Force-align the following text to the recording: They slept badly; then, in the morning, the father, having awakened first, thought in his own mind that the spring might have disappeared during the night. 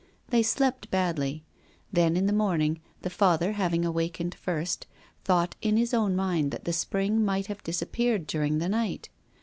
They 0.29 0.41
slept 0.41 0.89
badly; 0.89 1.43
then, 1.93 2.17
in 2.17 2.25
the 2.25 2.33
morning, 2.33 2.79
the 3.03 3.09
father, 3.11 3.51
having 3.51 3.85
awakened 3.85 4.33
first, 4.33 4.87
thought 5.23 5.55
in 5.61 5.77
his 5.77 5.93
own 5.93 6.15
mind 6.15 6.49
that 6.49 6.63
the 6.65 6.73
spring 6.73 7.23
might 7.23 7.45
have 7.45 7.61
disappeared 7.63 8.25
during 8.25 8.57
the 8.57 8.67
night. 8.69 9.09